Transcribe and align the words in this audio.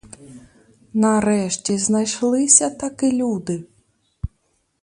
Нарешті 0.93 1.77
знайшлися 1.77 2.69
таки 2.69 3.11
люди! 3.11 3.63